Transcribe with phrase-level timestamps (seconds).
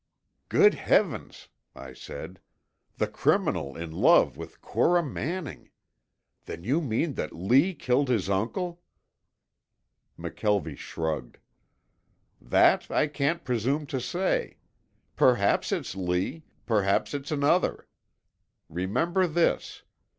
[0.49, 2.39] "Good heavens!" I said.
[2.97, 5.69] "The criminal in love with Cora Manning!
[6.45, 8.81] Then you mean that Lee killed his uncle?"
[10.17, 11.37] McKelvie shrugged.
[12.41, 14.57] "That I can't presume to say.
[15.15, 17.87] Perhaps it's Lee perhaps it's another.
[18.69, 19.83] Remember this.